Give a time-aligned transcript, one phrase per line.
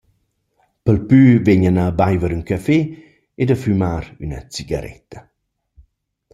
[0.83, 2.79] Pelplü vegna a baiver ün cafè
[3.41, 5.19] ed a fümar üna cigaretta.